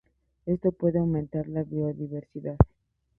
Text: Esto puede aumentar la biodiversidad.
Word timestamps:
Esto 0.47 0.71
puede 0.71 0.97
aumentar 0.97 1.47
la 1.47 1.61
biodiversidad. 1.61 2.57